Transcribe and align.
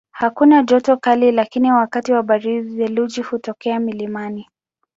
Hakuna 0.11 0.63
joto 0.63 0.97
kali 0.97 1.31
lakini 1.31 1.71
wakati 1.71 2.11
wa 2.13 2.23
baridi 2.23 2.75
theluji 2.77 3.21
hutokea 3.21 3.79
mlimani. 3.79 4.47